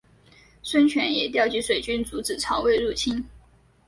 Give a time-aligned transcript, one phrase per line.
[0.63, 3.23] 孙权也调集水军阻止曹魏入侵。